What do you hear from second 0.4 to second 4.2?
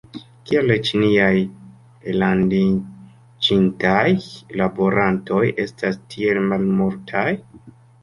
Kial la ĉinaj ellandiĝintaj